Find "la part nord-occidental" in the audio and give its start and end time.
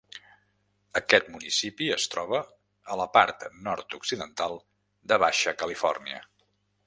3.01-4.59